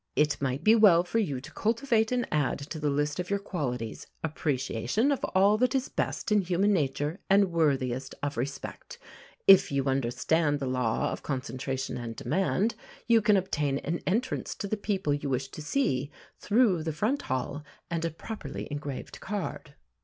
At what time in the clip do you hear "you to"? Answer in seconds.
1.19-1.51